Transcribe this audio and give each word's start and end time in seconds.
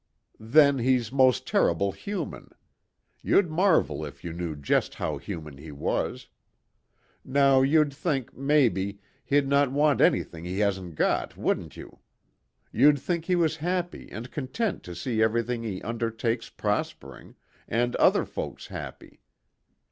Then 0.39 0.79
he's 0.79 1.11
most 1.11 1.45
terrible 1.45 1.91
human. 1.91 2.49
You'd 3.21 3.51
marvel 3.51 4.03
if 4.03 4.23
you 4.23 4.33
knew 4.33 4.55
just 4.55 4.95
how 4.95 5.19
human 5.19 5.59
he 5.59 5.71
was. 5.71 6.27
Now 7.23 7.61
you'd 7.61 7.93
think, 7.93 8.35
maybe, 8.35 8.99
he'd 9.23 9.47
not 9.47 9.71
want 9.71 10.01
anything 10.01 10.43
he 10.43 10.57
hasn't 10.57 10.95
got, 10.95 11.37
wouldn't 11.37 11.77
you? 11.77 11.99
You'd 12.71 12.97
think 12.97 13.25
he 13.25 13.35
was 13.35 13.57
happy 13.57 14.09
and 14.11 14.31
content 14.31 14.81
to 14.85 14.95
see 14.95 15.21
everything 15.21 15.61
he 15.61 15.83
undertakes 15.83 16.49
prospering, 16.49 17.35
and 17.67 17.95
other 17.97 18.25
folks 18.25 18.65
happy. 18.65 19.21